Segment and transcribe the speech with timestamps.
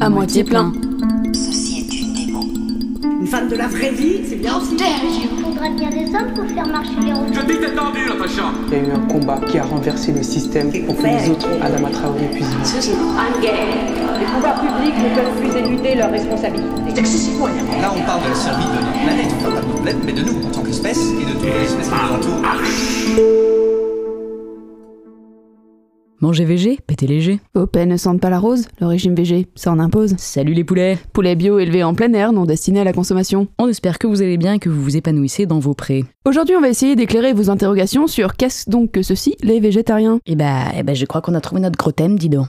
[0.00, 0.72] À moitié plein.
[1.34, 2.40] Ceci est une démo.
[3.20, 4.76] Une femme de la vraie vie, c'est bien aussi.
[5.42, 7.32] Faudra bien des hommes pour faire marcher les robots.
[7.32, 10.22] Je dis t'es tendu, Natacha Il y a eu un combat qui a renversé le
[10.22, 12.94] système pour que les autres Adama Traoré puissent vivre.
[14.20, 17.02] Les pouvoirs publics ne peuvent plus éluder leurs responsabilités.
[17.80, 20.12] Là, on parle de la survie de notre planète, enfin pas de notre planète, mais
[20.12, 23.57] de nous en tant qu'espèce et de toutes les espèces qui nous entourent.
[26.20, 27.38] Mangez VG, pétez léger.
[27.70, 30.16] Paix ne sentent pas la rose, le régime VG, ça en impose.
[30.18, 33.46] Salut les poulets Poulet bio élevé en plein air, non destiné à la consommation.
[33.56, 36.04] On espère que vous allez bien et que vous vous épanouissez dans vos prés.
[36.26, 40.18] Aujourd'hui, on va essayer d'éclairer vos interrogations sur qu'est-ce donc que ceci, les végétariens?
[40.26, 42.48] Eh bah, eh bah je crois qu'on a trouvé notre gros thème, dis donc.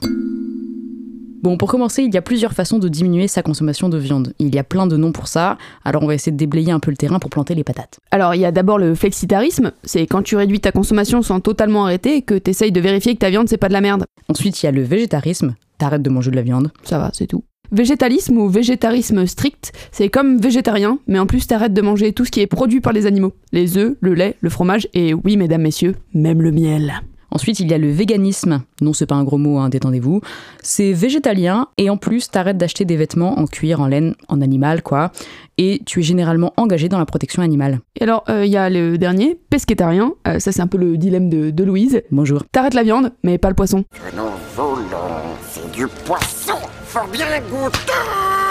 [1.42, 4.34] Bon, pour commencer, il y a plusieurs façons de diminuer sa consommation de viande.
[4.38, 6.80] Il y a plein de noms pour ça, alors on va essayer de déblayer un
[6.80, 7.98] peu le terrain pour planter les patates.
[8.10, 11.86] Alors, il y a d'abord le flexitarisme, c'est quand tu réduis ta consommation sans totalement
[11.86, 14.04] arrêter et que t'essayes de vérifier que ta viande c'est pas de la merde.
[14.28, 16.72] Ensuite, il y a le végétarisme, t'arrêtes de manger de la viande.
[16.84, 17.42] Ça va, c'est tout.
[17.72, 22.30] Végétalisme ou végétarisme strict, c'est comme végétarien, mais en plus t'arrêtes de manger tout ce
[22.30, 23.32] qui est produit par les animaux.
[23.52, 27.00] Les œufs, le lait, le fromage et oui, mesdames, messieurs, même le miel.
[27.30, 28.62] Ensuite, il y a le véganisme.
[28.80, 30.20] Non, c'est pas un gros mot, hein, détendez-vous.
[30.62, 34.82] C'est végétalien et en plus, t'arrêtes d'acheter des vêtements en cuir, en laine, en animal,
[34.82, 35.12] quoi.
[35.58, 37.80] Et tu es généralement engagé dans la protection animale.
[37.98, 41.28] Et alors, il y a le dernier, pesquétarien, Euh, ça c'est un peu le dilemme
[41.28, 42.02] de, de Louise.
[42.10, 42.44] Bonjour.
[42.52, 43.84] T'arrêtes la viande, mais pas le poisson.
[44.16, 44.22] Nous
[44.56, 46.54] voulons, c'est du poisson.
[46.84, 48.49] Faut bien goûter.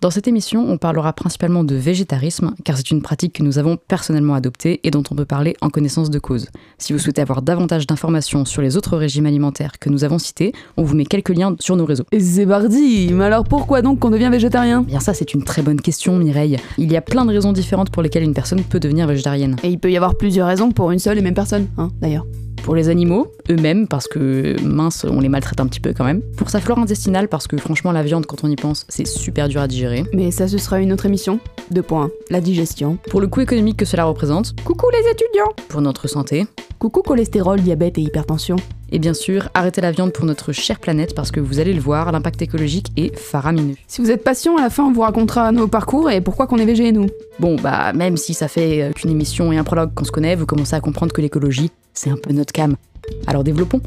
[0.00, 3.76] Dans cette émission, on parlera principalement de végétarisme, car c'est une pratique que nous avons
[3.76, 6.46] personnellement adoptée et dont on peut parler en connaissance de cause.
[6.78, 10.52] Si vous souhaitez avoir davantage d'informations sur les autres régimes alimentaires que nous avons cités,
[10.76, 12.04] on vous met quelques liens sur nos réseaux.
[12.12, 14.82] Et c'est parti Mais alors pourquoi donc qu'on devient végétarien?
[14.82, 16.58] Bien ça, c'est une très bonne question, Mireille.
[16.78, 19.56] Il y a plein de raisons différentes pour lesquelles une personne peut devenir végétarienne.
[19.64, 22.24] Et il peut y avoir plusieurs raisons pour une seule et même personne, hein, d'ailleurs.
[22.62, 26.20] Pour les animaux, eux-mêmes, parce que mince, on les maltraite un petit peu quand même.
[26.36, 29.48] Pour sa flore intestinale, parce que franchement, la viande, quand on y pense, c'est super
[29.48, 30.04] dur à digérer.
[30.12, 31.40] Mais ça, ce sera une autre émission.
[31.70, 32.10] Deux points.
[32.30, 32.98] La digestion.
[33.10, 36.46] Pour le coût économique que cela représente, Coucou les étudiants pour notre santé,
[36.78, 38.56] Coucou cholestérol, diabète et hypertension.
[38.90, 41.80] Et bien sûr, arrêter la viande pour notre chère planète, parce que vous allez le
[41.80, 43.74] voir, l'impact écologique est faramineux.
[43.86, 46.58] Si vous êtes patient, à la fin, on vous racontera nos parcours et pourquoi qu'on
[46.58, 47.06] est végé, nous.
[47.38, 50.34] Bon, bah, même si ça fait euh, qu'une émission et un prologue qu'on se connaît,
[50.34, 52.76] vous commencez à comprendre que l'écologie, c'est un peu notre cam.
[53.26, 53.80] Alors développons.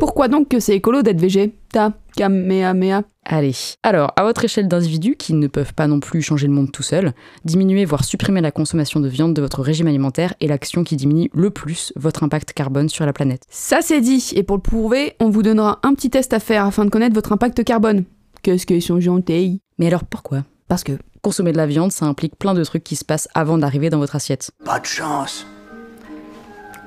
[0.00, 1.54] Pourquoi donc que c'est écolo d'être végé?
[1.72, 3.02] Ta, cam, mea, mea.
[3.24, 3.54] Allez.
[3.82, 6.82] Alors, à votre échelle d'individus qui ne peuvent pas non plus changer le monde tout
[6.82, 7.12] seuls,
[7.44, 11.30] diminuer voire supprimer la consommation de viande de votre régime alimentaire est l'action qui diminue
[11.32, 13.42] le plus votre impact carbone sur la planète.
[13.50, 16.64] Ça c'est dit, et pour le prouver, on vous donnera un petit test à faire
[16.64, 18.04] afin de connaître votre impact carbone.
[18.42, 19.60] Qu'est-ce qu'ils sont gentils?
[19.78, 20.44] Mais alors pourquoi?
[20.66, 23.58] Parce que Consommer de la viande, ça implique plein de trucs qui se passent avant
[23.58, 24.52] d'arriver dans votre assiette.
[24.64, 25.44] Pas de chance.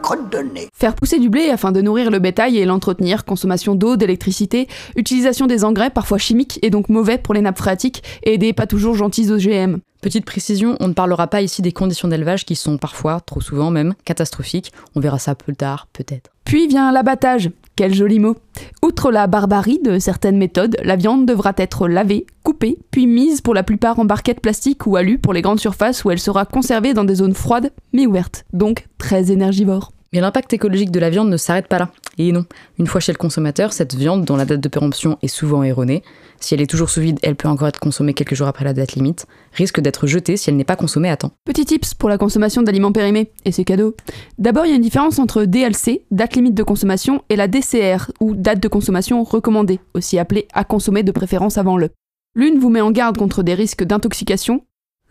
[0.03, 0.67] Crotte de nez.
[0.75, 5.47] Faire pousser du blé afin de nourrir le bétail et l'entretenir, consommation d'eau, d'électricité, utilisation
[5.47, 8.95] des engrais parfois chimiques et donc mauvais pour les nappes phréatiques et des pas toujours
[8.95, 9.77] gentils OGM.
[10.01, 13.71] Petite précision, on ne parlera pas ici des conditions d'élevage qui sont parfois, trop souvent
[13.71, 14.73] même, catastrophiques.
[14.93, 16.31] On verra ça plus tard, peut-être.
[16.43, 17.49] Puis vient l'abattage.
[17.75, 18.35] Quel joli mot.
[18.83, 23.55] Outre la barbarie de certaines méthodes, la viande devra être lavée, coupée, puis mise pour
[23.55, 26.93] la plupart en barquettes plastiques ou alu pour les grandes surfaces où elle sera conservée
[26.93, 29.91] dans des zones froides mais ouvertes, donc très énergivores.
[30.13, 31.89] Mais l'impact écologique de la viande ne s'arrête pas là.
[32.19, 32.45] Et non,
[32.77, 36.03] une fois chez le consommateur, cette viande, dont la date de péremption est souvent erronée,
[36.39, 38.73] si elle est toujours sous vide, elle peut encore être consommée quelques jours après la
[38.73, 41.31] date limite, risque d'être jetée si elle n'est pas consommée à temps.
[41.45, 43.95] Petit tips pour la consommation d'aliments périmés, et c'est cadeau.
[44.37, 48.11] D'abord, il y a une différence entre DLC, date limite de consommation, et la DCR,
[48.19, 51.89] ou date de consommation recommandée, aussi appelée à consommer de préférence avant le.
[52.35, 54.61] L'une vous met en garde contre des risques d'intoxication,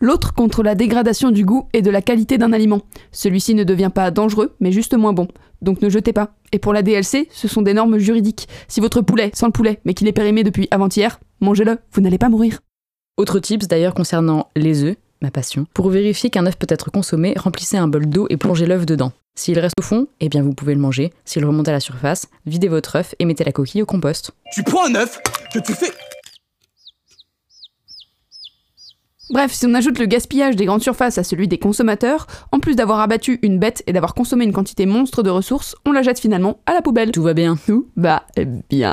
[0.03, 2.81] l'autre contre la dégradation du goût et de la qualité d'un aliment.
[3.11, 5.29] Celui-ci ne devient pas dangereux, mais juste moins bon.
[5.61, 6.35] Donc ne jetez pas.
[6.51, 8.49] Et pour la DLC, ce sont des normes juridiques.
[8.67, 12.17] Si votre poulet sent le poulet, mais qu'il est périmé depuis avant-hier, mangez-le, vous n'allez
[12.17, 12.59] pas mourir.
[13.15, 15.65] Autre tips d'ailleurs concernant les œufs, ma passion.
[15.73, 19.13] Pour vérifier qu'un œuf peut être consommé, remplissez un bol d'eau et plongez l'œuf dedans.
[19.35, 21.13] S'il reste au fond, eh bien vous pouvez le manger.
[21.23, 24.31] S'il remonte à la surface, videz votre œuf et mettez la coquille au compost.
[24.53, 25.21] Tu prends un œuf
[25.53, 25.91] que tu fais.
[29.33, 32.75] Bref, si on ajoute le gaspillage des grandes surfaces à celui des consommateurs, en plus
[32.75, 36.19] d'avoir abattu une bête et d'avoir consommé une quantité monstre de ressources, on la jette
[36.19, 37.11] finalement à la poubelle.
[37.11, 37.57] Tout va bien.
[37.65, 38.27] Tout va
[38.69, 38.91] bien.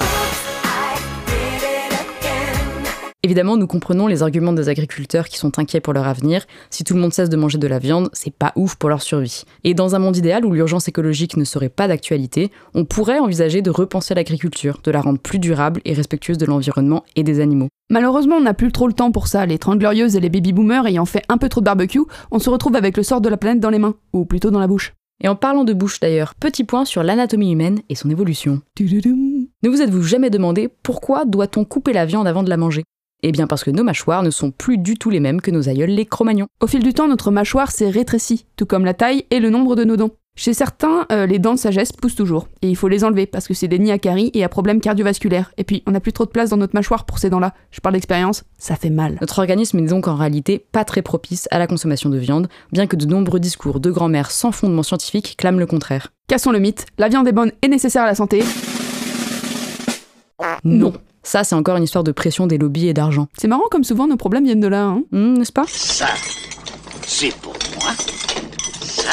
[3.23, 6.47] Évidemment, nous comprenons les arguments des agriculteurs qui sont inquiets pour leur avenir.
[6.71, 9.03] Si tout le monde cesse de manger de la viande, c'est pas ouf pour leur
[9.03, 9.45] survie.
[9.63, 13.61] Et dans un monde idéal où l'urgence écologique ne serait pas d'actualité, on pourrait envisager
[13.61, 17.69] de repenser l'agriculture, de la rendre plus durable et respectueuse de l'environnement et des animaux.
[17.91, 19.45] Malheureusement, on n'a plus trop le temps pour ça.
[19.45, 22.01] Les 30 glorieuses et les baby-boomers ayant fait un peu trop de barbecue,
[22.31, 24.61] on se retrouve avec le sort de la planète dans les mains, ou plutôt dans
[24.61, 24.95] la bouche.
[25.23, 28.63] Et en parlant de bouche d'ailleurs, petit point sur l'anatomie humaine et son évolution.
[28.81, 32.83] Ne vous êtes-vous jamais demandé pourquoi doit-on couper la viande avant de la manger?
[33.23, 35.69] Eh bien parce que nos mâchoires ne sont plus du tout les mêmes que nos
[35.69, 36.47] aïeuls les Cro-Magnons.
[36.61, 39.77] Au fil du temps, notre mâchoire s'est rétrécie, tout comme la taille et le nombre
[39.77, 40.11] de nos dents.
[40.37, 43.47] Chez certains, euh, les dents de sagesse poussent toujours, et il faut les enlever parce
[43.47, 45.53] que c'est des nids à caries et à problèmes cardiovasculaires.
[45.59, 47.53] Et puis, on n'a plus trop de place dans notre mâchoire pour ces dents-là.
[47.71, 49.19] Je parle d'expérience, ça fait mal.
[49.21, 52.87] Notre organisme n'est donc en réalité pas très propice à la consommation de viande, bien
[52.87, 56.13] que de nombreux discours de grand-mère sans fondement scientifique clament le contraire.
[56.27, 58.43] Cassons le mythe, la viande est bonne et nécessaire à la santé.
[60.65, 60.95] Non.
[61.23, 63.29] Ça, c'est encore une histoire de pression des lobbies et d'argent.
[63.39, 65.03] C'est marrant comme souvent nos problèmes viennent de là, hein.
[65.13, 65.65] Hmm, N'est-ce pas?
[65.69, 66.07] Ça,
[67.07, 67.93] c'est pour moi.
[68.81, 69.13] Ça,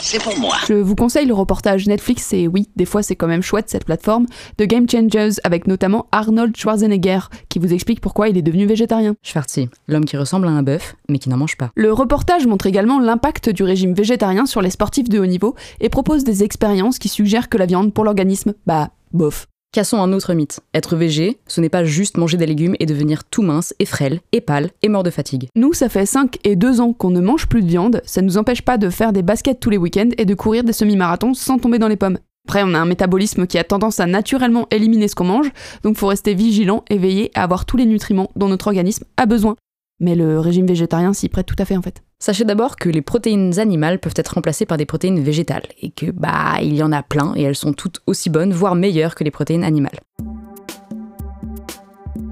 [0.00, 0.56] c'est pour moi.
[0.66, 3.84] Je vous conseille le reportage Netflix, et oui, des fois c'est quand même chouette cette
[3.84, 4.26] plateforme,
[4.58, 9.14] de Game Changers, avec notamment Arnold Schwarzenegger, qui vous explique pourquoi il est devenu végétarien.
[9.22, 11.70] Schwarzy, l'homme qui ressemble à un bœuf, mais qui n'en mange pas.
[11.76, 15.88] Le reportage montre également l'impact du régime végétarien sur les sportifs de haut niveau et
[15.88, 19.46] propose des expériences qui suggèrent que la viande pour l'organisme, bah, bof.
[19.74, 20.60] Cassons un autre mythe.
[20.74, 24.20] Être végé, ce n'est pas juste manger des légumes et devenir tout mince et frêle,
[24.32, 25.48] et pâle, et mort de fatigue.
[25.56, 28.36] Nous, ça fait 5 et 2 ans qu'on ne mange plus de viande, ça nous
[28.36, 31.58] empêche pas de faire des baskets tous les week-ends et de courir des semi-marathons sans
[31.58, 32.18] tomber dans les pommes.
[32.46, 35.50] Après, on a un métabolisme qui a tendance à naturellement éliminer ce qu'on mange,
[35.84, 39.24] donc faut rester vigilant et veiller à avoir tous les nutriments dont notre organisme a
[39.24, 39.56] besoin.
[40.00, 42.02] Mais le régime végétarien s'y prête tout à fait en fait.
[42.22, 46.12] Sachez d'abord que les protéines animales peuvent être remplacées par des protéines végétales, et que
[46.12, 49.24] bah il y en a plein et elles sont toutes aussi bonnes, voire meilleures que
[49.24, 49.98] les protéines animales.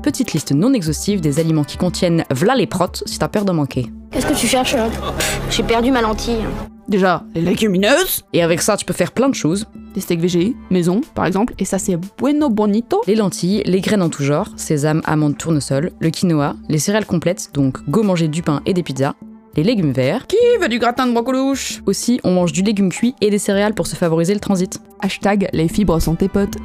[0.00, 3.54] Petite liste non exhaustive des aliments qui contiennent v'là les protes si t'as peur d'en
[3.54, 3.86] manquer.
[4.12, 4.88] Qu'est-ce que tu cherches là
[5.50, 6.44] J'ai perdu ma lentille.
[6.86, 9.66] Déjà, les légumineuses, Et avec ça, tu peux faire plein de choses.
[9.94, 13.02] des steaks végés, maison par exemple, et ça c'est bueno bonito.
[13.08, 17.50] Les lentilles, les graines en tout genre, sésame, amandes, tournesol, le quinoa, les céréales complètes,
[17.54, 19.16] donc go manger du pain et des pizzas,
[19.56, 20.26] les légumes verts.
[20.26, 23.74] Qui veut du gratin de brocolouche Aussi, on mange du légume cuit et des céréales
[23.74, 24.80] pour se favoriser le transit.
[25.00, 26.56] Hashtag les fibres sont tes potes.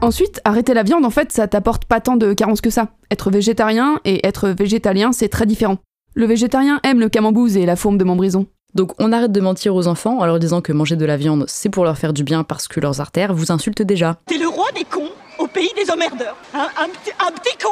[0.00, 2.88] Ensuite, arrêter la viande, en fait, ça t'apporte pas tant de carences que ça.
[3.10, 5.78] Être végétarien et être végétalien, c'est très différent.
[6.14, 8.46] Le végétarien aime le camembert et la fourme de Montbrison.
[8.74, 11.44] Donc on arrête de mentir aux enfants en leur disant que manger de la viande,
[11.48, 14.18] c'est pour leur faire du bien parce que leurs artères vous insultent déjà.
[14.26, 16.36] T'es le roi des cons au pays des emmerdeurs.
[16.52, 17.70] Un, un petit- un petit con,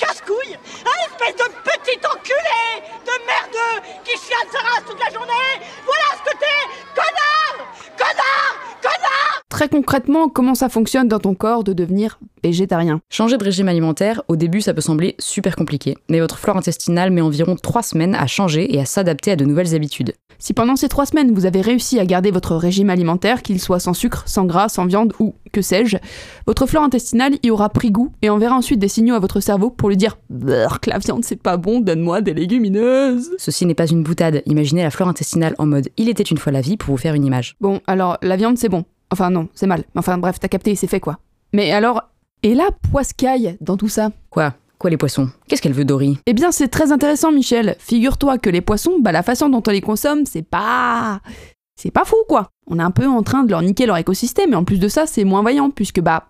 [0.00, 2.64] casse-couille, un espèce de petit enculé
[3.04, 5.66] de merdeux qui chiale sa race toute la journée.
[5.84, 6.60] Voilà ce que t'es,
[6.94, 7.68] connard
[7.98, 13.00] Connard Connard Très concrètement, comment ça fonctionne dans ton corps de devenir végétarien?
[13.10, 17.10] Changer de régime alimentaire, au début ça peut sembler super compliqué, mais votre flore intestinale
[17.10, 20.14] met environ 3 semaines à changer et à s'adapter à de nouvelles habitudes.
[20.40, 23.78] Si pendant ces trois semaines vous avez réussi à garder votre régime alimentaire, qu'il soit
[23.78, 25.98] sans sucre, sans gras, sans viande ou que sais-je,
[26.46, 29.68] votre flore intestinale y aura pris goût et enverra ensuite des signaux à votre cerveau
[29.68, 33.32] pour lui dire que la viande c'est pas bon, donne-moi des légumineuses.
[33.36, 36.52] Ceci n'est pas une boutade, imaginez la flore intestinale en mode il était une fois
[36.52, 37.54] la vie pour vous faire une image.
[37.60, 38.86] Bon, alors la viande c'est bon.
[39.10, 39.84] Enfin non, c'est mal.
[39.94, 41.18] Enfin bref, t'as capté, c'est fait quoi.
[41.52, 42.02] Mais alors,
[42.42, 44.08] et la poiscaille dans tout ça?
[44.30, 44.54] Quoi?
[44.80, 45.28] Quoi les poissons?
[45.46, 46.18] Qu'est-ce qu'elle veut Dory?
[46.24, 47.76] Eh bien c'est très intéressant Michel.
[47.78, 51.20] Figure-toi que les poissons, bah la façon dont on les consomme, c'est pas...
[51.76, 52.48] C'est pas fou quoi.
[52.66, 54.88] On est un peu en train de leur niquer leur écosystème et en plus de
[54.88, 56.28] ça c'est moins vaillant puisque bah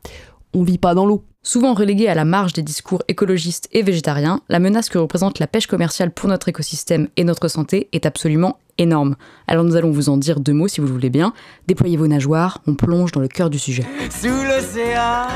[0.53, 1.23] on vit pas dans l'eau.
[1.45, 5.47] Souvent reléguée à la marge des discours écologistes et végétariens, la menace que représente la
[5.47, 9.15] pêche commerciale pour notre écosystème et notre santé est absolument énorme.
[9.47, 11.35] Alors nous allons vous en dire deux mots si vous le voulez bien.
[11.69, 13.85] Déployez vos nageoires, on plonge dans le cœur du sujet.
[14.11, 15.29] Sous l'océan,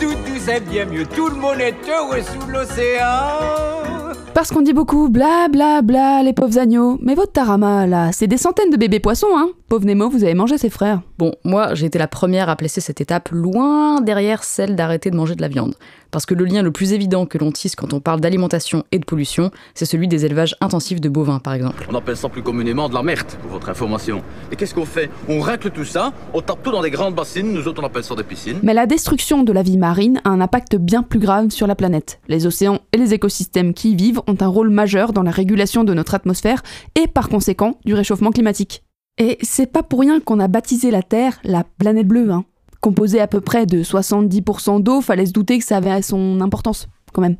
[0.00, 1.06] tout, tout c'est bien mieux.
[1.06, 4.12] Tout le monde est heureux sous l'océan.
[4.34, 6.98] Parce qu'on dit beaucoup bla bla bla les pauvres agneaux.
[7.02, 9.48] Mais votre tarama là, c'est des centaines de bébés poissons hein.
[9.68, 11.02] Pauvre Nemo, vous avez mangé ses frères.
[11.18, 15.16] Bon, moi j'ai été la première à placer cette étape loin derrière celle d'arrêter de
[15.16, 15.74] manger de la viande.
[16.12, 18.98] Parce que le lien le plus évident que l'on tisse quand on parle d'alimentation et
[18.98, 21.86] de pollution, c'est celui des élevages intensifs de bovins par exemple.
[21.90, 24.22] On appelle ça plus communément de la merde, pour votre information.
[24.52, 25.08] Et qu'est-ce qu'on fait?
[25.26, 28.04] On racle tout ça, on tape tout dans des grandes bassines, nous autres on appelle
[28.04, 28.58] ça des piscines.
[28.62, 31.74] Mais la destruction de la vie marine a un impact bien plus grave sur la
[31.74, 32.20] planète.
[32.28, 35.82] Les océans et les écosystèmes qui y vivent ont un rôle majeur dans la régulation
[35.82, 36.62] de notre atmosphère
[36.94, 38.84] et par conséquent du réchauffement climatique.
[39.16, 42.44] Et c'est pas pour rien qu'on a baptisé la Terre la planète bleue, hein.
[42.82, 46.88] Composée à peu près de 70% d'eau, fallait se douter que ça avait son importance,
[47.12, 47.36] quand même.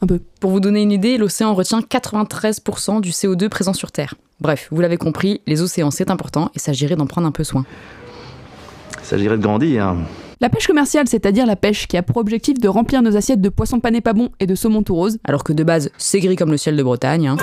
[0.00, 0.20] Un peu.
[0.38, 4.14] Pour vous donner une idée, l'océan retient 93% du CO2 présent sur Terre.
[4.40, 7.64] Bref, vous l'avez compris, les océans c'est important et s'agirait d'en prendre un peu soin.
[9.00, 9.96] Il s'agirait de grandir.
[10.40, 13.48] La pêche commerciale, c'est-à-dire la pêche qui a pour objectif de remplir nos assiettes de
[13.48, 16.36] poissons panés pas bons et de saumon tout rose, Alors que de base, c'est gris
[16.36, 17.26] comme le ciel de Bretagne.
[17.28, 17.36] hein.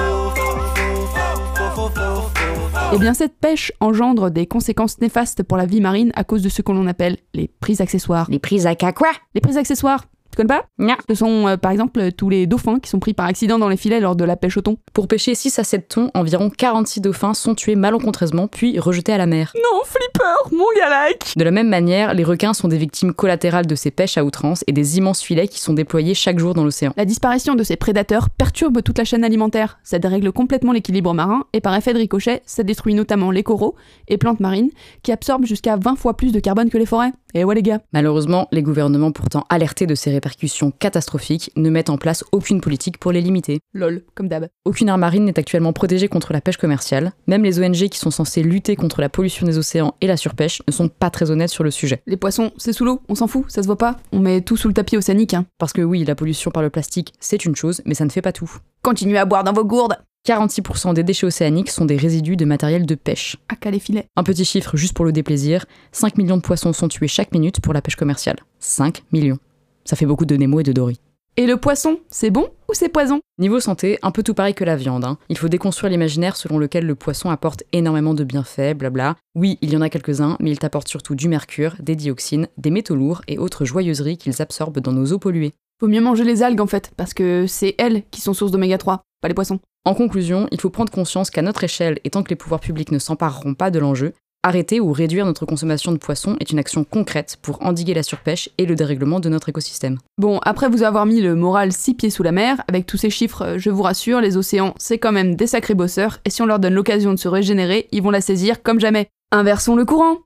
[2.94, 6.50] Eh bien cette pêche engendre des conséquences néfastes pour la vie marine à cause de
[6.50, 8.28] ce que l'on appelle les prises accessoires.
[8.30, 10.66] Les prises à quoi Les prises accessoires tu connais pas?
[10.78, 10.96] Non.
[11.10, 13.76] Ce sont euh, par exemple tous les dauphins qui sont pris par accident dans les
[13.76, 14.78] filets lors de la pêche au thon.
[14.94, 19.18] Pour pêcher 6 à 7 thons, environ 46 dauphins sont tués malencontreusement puis rejetés à
[19.18, 19.52] la mer.
[19.56, 23.66] Non, flippant peur, mon galac De la même manière, les requins sont des victimes collatérales
[23.66, 26.64] de ces pêches à outrance et des immenses filets qui sont déployés chaque jour dans
[26.64, 26.94] l'océan.
[26.98, 29.80] La disparition de ces prédateurs perturbe toute la chaîne alimentaire.
[29.84, 33.76] Ça dérègle complètement l'équilibre marin et par effet de ricochet, ça détruit notamment les coraux
[34.08, 34.70] et plantes marines
[35.04, 37.12] qui absorbent jusqu'à 20 fois plus de carbone que les forêts.
[37.34, 37.82] Et ouais les gars.
[37.94, 42.98] Malheureusement, les gouvernements pourtant alertés de ces répercussions catastrophiques ne mettent en place aucune politique
[42.98, 43.60] pour les limiter.
[43.74, 44.50] Lol, comme d'hab.
[44.66, 47.14] Aucune aire marine n'est actuellement protégée contre la pêche commerciale.
[47.28, 50.62] Même les ONG qui sont censées lutter contre la pollution des océans et la surpêche
[50.68, 52.04] ne sont pas très honnêtes sur le sujet.
[52.06, 53.98] Les poissons, c'est sous l'eau, on s'en fout, ça se voit pas.
[54.12, 55.34] On met tout sous le tapis océanique.
[55.34, 55.46] Hein.
[55.58, 58.22] Parce que oui, la pollution par le plastique, c'est une chose, mais ça ne fait
[58.22, 58.52] pas tout.
[58.82, 62.86] Continuez à boire dans vos gourdes 46% des déchets océaniques sont des résidus de matériel
[62.86, 63.38] de pêche.
[63.60, 64.06] Cas les filets.
[64.16, 67.60] Un petit chiffre juste pour le déplaisir 5 millions de poissons sont tués chaque minute
[67.60, 68.38] pour la pêche commerciale.
[68.60, 69.40] 5 millions.
[69.84, 71.00] Ça fait beaucoup de Nemo et de Dory.
[71.38, 73.22] Et le poisson, c'est bon ou c'est poison?
[73.40, 75.06] Niveau santé, un peu tout pareil que la viande.
[75.06, 75.18] Hein.
[75.30, 79.16] Il faut déconstruire l'imaginaire selon lequel le poisson apporte énormément de bienfaits, blabla.
[79.34, 82.70] Oui, il y en a quelques-uns, mais il t'apporte surtout du mercure, des dioxines, des
[82.70, 85.54] métaux lourds et autres joyeuseries qu'ils absorbent dans nos eaux polluées.
[85.80, 88.78] Faut mieux manger les algues en fait, parce que c'est elles qui sont source d'oméga
[88.78, 89.60] 3, pas les poissons.
[89.86, 92.92] En conclusion, il faut prendre conscience qu'à notre échelle, et tant que les pouvoirs publics
[92.92, 96.84] ne s'empareront pas de l'enjeu, arrêter ou réduire notre consommation de poissons est une action
[96.84, 99.98] concrète pour endiguer la surpêche et le dérèglement de notre écosystème.
[100.18, 103.10] Bon, après vous avoir mis le moral six pieds sous la mer, avec tous ces
[103.10, 106.46] chiffres, je vous rassure, les océans, c'est quand même des sacrés bosseurs, et si on
[106.46, 109.10] leur donne l'occasion de se régénérer, ils vont la saisir comme jamais.
[109.34, 110.18] Inversons le courant.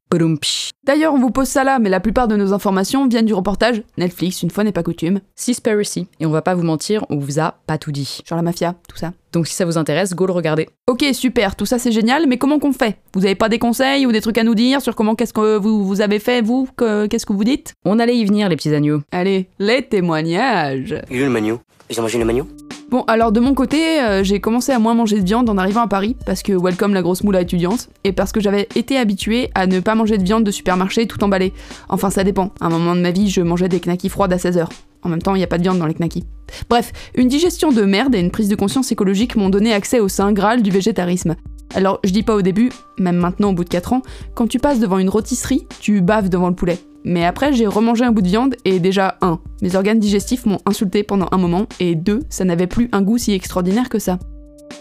[0.84, 3.84] D'ailleurs, on vous pose ça là, mais la plupart de nos informations viennent du reportage
[3.98, 5.20] Netflix, une fois n'est pas coutume.
[5.36, 6.08] Seaspiracy.
[6.20, 8.22] Et on va pas vous mentir, on vous a pas tout dit.
[8.28, 9.12] Genre la mafia, tout ça.
[9.32, 10.70] Donc si ça vous intéresse, go le regarder.
[10.88, 12.98] Ok, super, tout ça c'est génial, mais comment qu'on fait?
[13.14, 15.58] Vous avez pas des conseils ou des trucs à nous dire sur comment qu'est-ce que
[15.58, 17.74] vous, vous avez fait, vous Qu'est-ce que vous dites?
[17.86, 19.02] On allait y venir, les petits agneaux.
[19.12, 21.00] Allez, les témoignages.
[21.12, 21.60] Il est le magno
[21.92, 22.48] Ils ont mangé le magno
[22.96, 25.82] Bon, alors de mon côté, euh, j'ai commencé à moins manger de viande en arrivant
[25.82, 28.98] à Paris, parce que welcome la grosse moule à étudiante, et parce que j'avais été
[28.98, 31.52] habituée à ne pas manger de viande de supermarché tout emballé.
[31.90, 32.54] Enfin, ça dépend.
[32.62, 34.70] À un moment de ma vie, je mangeais des knackis froides à 16h.
[35.04, 36.24] En même temps, il n'y a pas de viande dans les knackis.
[36.70, 40.08] Bref, une digestion de merde et une prise de conscience écologique m'ont donné accès au
[40.08, 41.36] saint graal du végétarisme.
[41.76, 44.02] Alors, je dis pas au début, même maintenant au bout de 4 ans,
[44.34, 46.80] quand tu passes devant une rôtisserie, tu baves devant le poulet.
[47.04, 50.60] Mais après, j'ai remangé un bout de viande et déjà, un, mes organes digestifs m'ont
[50.66, 54.20] insulté pendant un moment, et deux, ça n'avait plus un goût si extraordinaire que ça.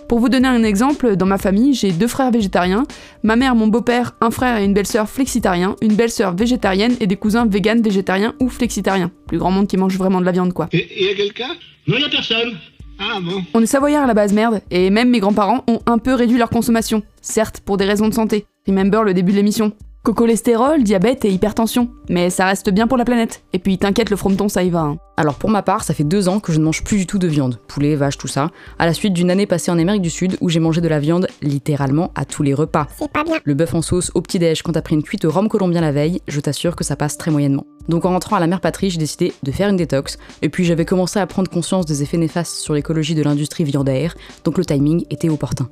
[0.08, 2.84] Pour vous donner un exemple, dans ma famille, j'ai deux frères végétariens,
[3.24, 7.16] ma mère, mon beau-père, un frère et une belle-sœur flexitariens, une belle-sœur végétarienne et des
[7.16, 9.10] cousins véganes, végétariens ou flexitariens.
[9.26, 10.68] Plus grand monde qui mange vraiment de la viande, quoi.
[10.72, 11.56] Et y a quelqu'un?
[11.88, 12.54] Non, y a personne.
[12.98, 15.98] Ah bon On est savoyards à la base, merde, et même mes grands-parents ont un
[15.98, 18.46] peu réduit leur consommation, certes pour des raisons de santé.
[18.66, 19.72] Remember le début de l'émission.
[20.12, 21.88] Cholestérol, diabète et hypertension.
[22.10, 23.42] Mais ça reste bien pour la planète.
[23.54, 24.80] Et puis t'inquiète, le frometon, ça y va.
[24.80, 24.96] hein.
[25.16, 27.18] Alors pour ma part, ça fait deux ans que je ne mange plus du tout
[27.18, 30.10] de viande, poulet, vache, tout ça, à la suite d'une année passée en Amérique du
[30.10, 32.86] Sud où j'ai mangé de la viande littéralement à tous les repas.
[32.98, 33.36] C'est pas bien.
[33.44, 35.92] Le bœuf en sauce au petit-déj quand t'as pris une cuite au rhum colombien la
[35.92, 37.64] veille, je t'assure que ça passe très moyennement.
[37.88, 40.64] Donc en rentrant à la mère patrie, j'ai décidé de faire une détox, et puis
[40.64, 44.14] j'avais commencé à prendre conscience des effets néfastes sur l'écologie de l'industrie viandaire,
[44.44, 45.68] donc le timing était opportun.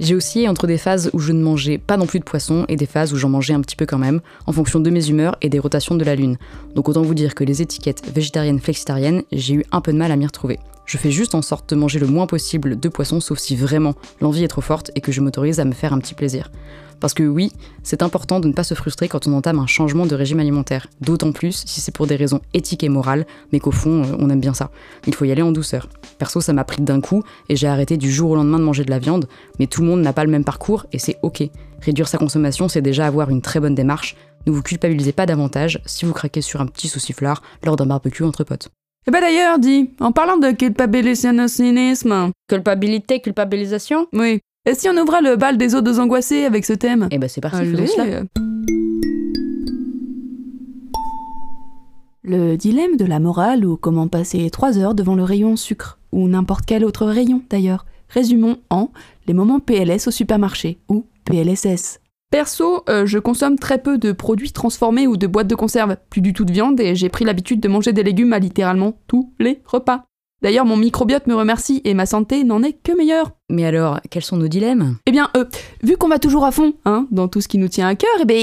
[0.00, 2.76] J'ai aussi entre des phases où je ne mangeais pas non plus de poisson et
[2.76, 5.36] des phases où j'en mangeais un petit peu quand même, en fonction de mes humeurs
[5.40, 6.38] et des rotations de la lune.
[6.76, 10.12] Donc autant vous dire que les étiquettes végétariennes, flexitariennes, j'ai eu un peu de mal
[10.12, 10.60] à m'y retrouver.
[10.88, 13.94] Je fais juste en sorte de manger le moins possible de poisson, sauf si vraiment
[14.22, 16.50] l'envie est trop forte et que je m'autorise à me faire un petit plaisir.
[16.98, 17.52] Parce que oui,
[17.82, 20.86] c'est important de ne pas se frustrer quand on entame un changement de régime alimentaire,
[21.02, 24.30] d'autant plus si c'est pour des raisons éthiques et morales, mais qu'au fond, euh, on
[24.30, 24.70] aime bien ça.
[25.06, 25.90] Il faut y aller en douceur.
[26.16, 28.86] Perso, ça m'a pris d'un coup et j'ai arrêté du jour au lendemain de manger
[28.86, 29.28] de la viande,
[29.58, 31.42] mais tout le monde n'a pas le même parcours et c'est ok.
[31.82, 34.16] Réduire sa consommation, c'est déjà avoir une très bonne démarche.
[34.46, 38.24] Ne vous culpabilisez pas davantage si vous craquez sur un petit sauciflard lors d'un barbecue
[38.24, 38.70] entre potes.
[39.08, 41.34] Et bah d'ailleurs, dis, en parlant de culpabilisation,
[42.46, 44.06] Culpabilité, culpabilisation?
[44.12, 44.40] oui.
[44.66, 47.08] Et si on ouvrait le bal des eaux deux angoissés avec ce thème?
[47.10, 48.22] Eh ben c'est parti, faisons cela.
[52.22, 56.28] Le dilemme de la morale ou comment passer 3 heures devant le rayon sucre, ou
[56.28, 57.86] n'importe quel autre rayon d'ailleurs.
[58.10, 58.90] Résumons en
[59.26, 62.00] les moments PLS au supermarché, ou PLSS.
[62.30, 66.20] Perso, euh, je consomme très peu de produits transformés ou de boîtes de conserve, plus
[66.20, 69.32] du tout de viande et j'ai pris l'habitude de manger des légumes à littéralement tous
[69.38, 70.07] les repas.
[70.40, 73.32] D'ailleurs, mon microbiote me remercie et ma santé n'en est que meilleure.
[73.50, 74.96] Mais alors, quels sont nos dilemmes?
[75.06, 75.44] Eh bien, euh,
[75.82, 78.10] vu qu'on va toujours à fond, hein, dans tout ce qui nous tient à cœur,
[78.20, 78.38] eh ben,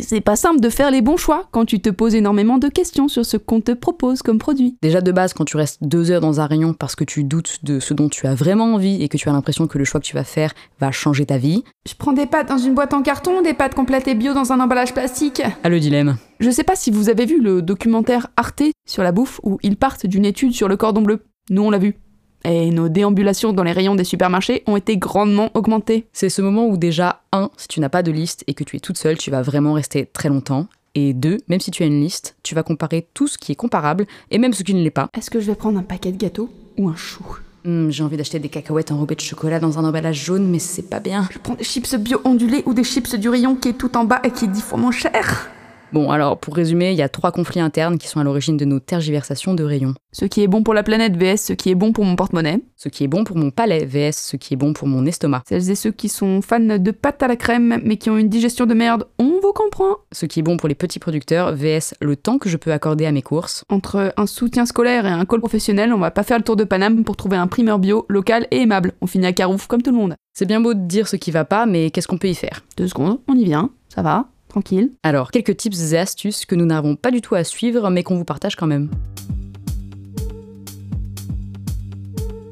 [0.00, 3.08] c'est pas simple de faire les bons choix quand tu te poses énormément de questions
[3.08, 4.76] sur ce qu'on te propose comme produit.
[4.82, 7.64] Déjà de base, quand tu restes deux heures dans un rayon parce que tu doutes
[7.64, 9.98] de ce dont tu as vraiment envie et que tu as l'impression que le choix
[9.98, 12.94] que tu vas faire va changer ta vie, Je prends des pâtes dans une boîte
[12.94, 15.42] en carton, des pâtes complètes et bio dans un emballage plastique.
[15.64, 16.16] ah le dilemme.
[16.40, 19.76] Je sais pas si vous avez vu le documentaire Arte sur la bouffe où ils
[19.76, 21.20] partent d'une étude sur le cordon bleu.
[21.50, 21.96] Nous, on l'a vu.
[22.44, 26.06] Et nos déambulations dans les rayons des supermarchés ont été grandement augmentées.
[26.14, 28.76] C'est ce moment où déjà, 1, si tu n'as pas de liste et que tu
[28.76, 30.66] es toute seule, tu vas vraiment rester très longtemps.
[30.94, 33.56] Et 2, même si tu as une liste, tu vas comparer tout ce qui est
[33.56, 35.08] comparable et même ce qui ne l'est pas.
[35.14, 37.22] Est-ce que je vais prendre un paquet de gâteaux ou un chou?
[37.66, 40.88] Hmm, J'ai envie d'acheter des cacahuètes enrobées de chocolat dans un emballage jaune, mais c'est
[40.88, 41.28] pas bien.
[41.30, 44.04] Je prends des chips bio ondulés ou des chips du rayon qui est tout en
[44.04, 45.50] bas et qui est dix fois moins cher.
[45.92, 48.64] Bon, alors pour résumer, il y a trois conflits internes qui sont à l'origine de
[48.64, 49.94] nos tergiversations de rayons.
[50.12, 52.60] Ce qui est bon pour la planète vs ce qui est bon pour mon porte-monnaie.
[52.76, 55.42] Ce qui est bon pour mon palais vs ce qui est bon pour mon estomac.
[55.48, 58.28] Celles et ceux qui sont fans de pâtes à la crème mais qui ont une
[58.28, 59.96] digestion de merde, on vous comprend.
[60.12, 63.06] Ce qui est bon pour les petits producteurs vs le temps que je peux accorder
[63.06, 63.64] à mes courses.
[63.68, 66.64] Entre un soutien scolaire et un call professionnel, on va pas faire le tour de
[66.64, 68.92] Paname pour trouver un primeur bio, local et aimable.
[69.00, 70.14] On finit à Carouf comme tout le monde.
[70.34, 72.62] C'est bien beau de dire ce qui va pas, mais qu'est-ce qu'on peut y faire?
[72.76, 74.92] Deux secondes, on y vient, ça va, tranquille.
[75.02, 78.16] Alors, quelques tips et astuces que nous n'avons pas du tout à suivre, mais qu'on
[78.16, 78.90] vous partage quand même.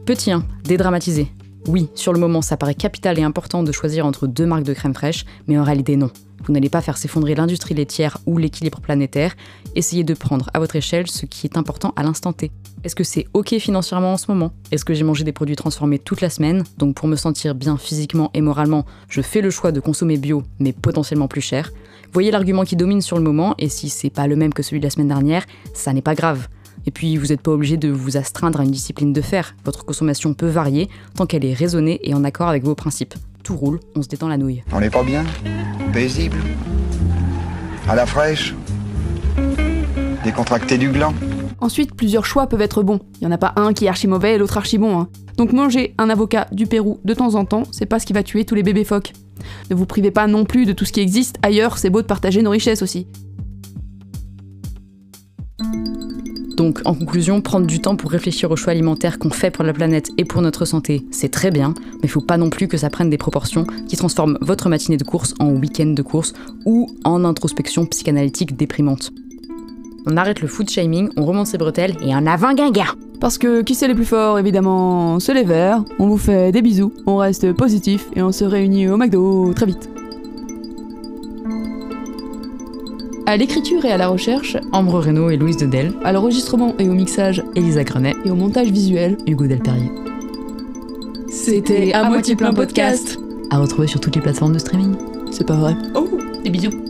[0.07, 1.29] Petit 1, dédramatiser.
[1.67, 4.73] Oui, sur le moment, ça paraît capital et important de choisir entre deux marques de
[4.73, 6.11] crème fraîche, mais en réalité non.
[6.45, 9.35] Vous n'allez pas faire s'effondrer l'industrie laitière ou l'équilibre planétaire.
[9.75, 12.51] Essayez de prendre à votre échelle ce qui est important à l'instant T.
[12.85, 14.53] Est-ce que c'est ok financièrement en ce moment?
[14.71, 16.65] Est-ce que j'ai mangé des produits transformés toute la semaine?
[16.79, 20.43] Donc pour me sentir bien physiquement et moralement, je fais le choix de consommer bio,
[20.59, 21.71] mais potentiellement plus cher.
[22.13, 24.81] Voyez l'argument qui domine sur le moment, et si c'est pas le même que celui
[24.81, 26.49] de la semaine dernière, ça n'est pas grave.
[26.87, 29.55] Et puis, vous n'êtes pas obligé de vous astreindre à une discipline de fer.
[29.65, 33.15] Votre consommation peut varier tant qu'elle est raisonnée et en accord avec vos principes.
[33.43, 34.63] Tout roule, on se détend la nouille.
[34.73, 35.25] On n'est pas bien?
[35.93, 36.39] Paisible?
[37.89, 38.55] À la fraîche?
[40.25, 41.15] Décontracté du gland?
[41.61, 43.01] Ensuite, plusieurs choix peuvent être bons.
[43.21, 44.99] Il y en a pas un qui est archi mauvais et l'autre archi bon.
[44.99, 45.09] hein.
[45.37, 48.23] Donc manger un avocat du Pérou de temps en temps, c'est pas ce qui va
[48.23, 49.13] tuer tous les bébés phoques.
[49.71, 52.07] Ne vous privez pas non plus de tout ce qui existe ailleurs, c'est beau de
[52.07, 53.07] partager nos richesses aussi.
[56.57, 59.73] Donc, en conclusion, prendre du temps pour réfléchir aux choix alimentaires qu'on fait pour la
[59.73, 61.73] planète et pour notre santé, c'est très bien,
[62.03, 65.05] mais faut pas non plus que ça prenne des proportions qui transforment votre matinée de
[65.05, 66.33] course en week-end de course
[66.65, 69.13] ou en introspection psychanalytique déprimante.
[70.11, 73.61] On arrête le food shaming, on remonte ses bretelles et en avant Guinga Parce que
[73.61, 75.85] qui c'est les plus forts, évidemment, c'est les verts.
[75.99, 79.67] On vous fait des bisous, on reste positif et on se réunit au McDo très
[79.67, 79.91] vite.
[83.27, 86.95] À l'écriture et à la recherche, Ambre Reynaud et Louise Dedel, à l'enregistrement et au
[86.95, 89.93] mixage, Elisa Grenet et au montage visuel, Hugo Delperrier.
[91.29, 93.19] C'était à moitié plein podcast.
[93.51, 94.95] À retrouver sur toutes les plateformes de streaming.
[95.31, 95.77] C'est pas vrai.
[95.95, 96.09] Oh,
[96.43, 96.88] des bisous.